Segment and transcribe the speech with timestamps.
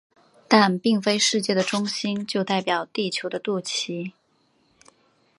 [0.47, 4.13] 但并非世界的中心就代表地球的肚脐。